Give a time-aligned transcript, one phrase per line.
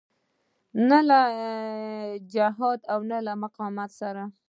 [0.89, 1.19] نه له
[2.33, 2.99] جهاد او
[3.43, 4.23] مقاومت سره.